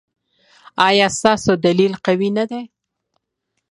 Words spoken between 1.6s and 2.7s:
دلیل قوي نه دی؟